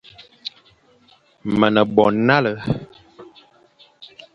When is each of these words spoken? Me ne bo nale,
Me 1.59 1.67
ne 1.73 1.81
bo 1.93 2.03
nale, 2.27 2.53